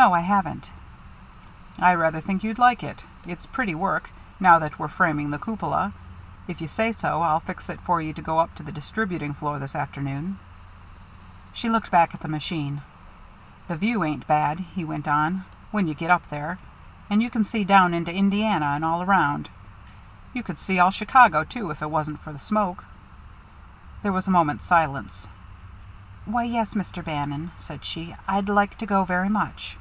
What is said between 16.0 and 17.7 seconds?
up there. You can see